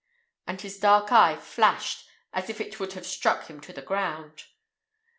And 0.47 0.59
his 0.59 0.79
dark 0.79 1.11
eye 1.11 1.35
flashed 1.35 2.07
as 2.33 2.49
if 2.49 2.59
it 2.59 2.79
would 2.79 2.93
have 2.93 3.05
struck 3.05 3.45
him 3.45 3.61
to 3.61 3.71
the 3.71 3.83
ground. 3.83 4.45